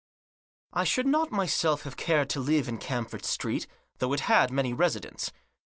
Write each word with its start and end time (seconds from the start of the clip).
I 0.73 0.83
SHOULD 0.83 1.05
not 1.05 1.31
myself 1.31 1.83
have 1.83 1.95
cared 1.95 2.27
to 2.31 2.39
live 2.39 2.67
in 2.67 2.79
Camford 2.79 3.23
Street, 3.23 3.67
though 3.99 4.13
it 4.13 4.21
had 4.21 4.49
many 4.49 4.73
residents. 4.73 5.31